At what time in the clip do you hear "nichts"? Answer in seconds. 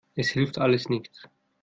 0.89-1.29